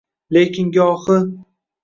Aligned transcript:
Lekin 0.37 0.71
gohi 0.79 1.19